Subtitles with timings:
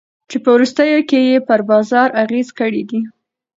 [0.29, 2.99] چي په وروستیو کي ئې پر بازار اغېز کړی دی.